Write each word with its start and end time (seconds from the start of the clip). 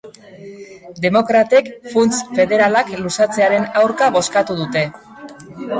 Demokratek 1.03 1.69
funts 1.91 2.23
federalak 2.41 2.91
luzatzearen 3.05 3.69
aurka 3.85 4.13
bozkatu 4.19 4.63
dute. 4.65 4.89